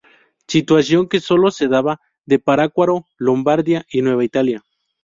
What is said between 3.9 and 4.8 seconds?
Nueva Italia.